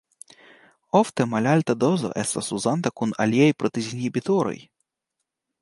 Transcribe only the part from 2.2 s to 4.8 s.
estas uzata kun aliaj proteazinhibitoroj.